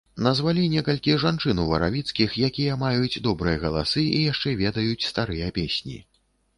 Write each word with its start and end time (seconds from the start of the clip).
Назвалі 0.27 0.61
некалькі 0.75 1.13
жанчын 1.23 1.61
уваравіцкіх, 1.65 2.39
якія 2.49 2.79
маюць 2.87 3.21
добрыя 3.31 3.63
галасы 3.67 4.09
і 4.17 4.27
яшчэ 4.31 4.59
ведаюць 4.67 5.07
старыя 5.13 5.57
песні. 5.61 6.05